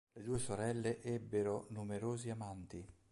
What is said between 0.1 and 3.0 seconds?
Le due sorelle ebbero numerosi amanti.